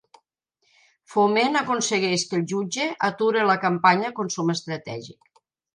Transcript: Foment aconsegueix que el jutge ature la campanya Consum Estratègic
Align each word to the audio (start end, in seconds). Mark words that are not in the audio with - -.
Foment 1.15 1.59
aconsegueix 1.61 2.25
que 2.31 2.39
el 2.41 2.49
jutge 2.53 2.89
ature 3.11 3.47
la 3.53 3.61
campanya 3.69 4.15
Consum 4.23 4.53
Estratègic 4.57 5.45